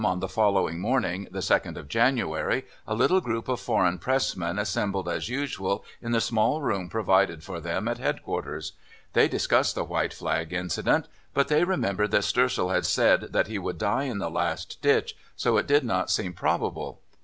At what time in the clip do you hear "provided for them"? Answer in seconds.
6.89-7.87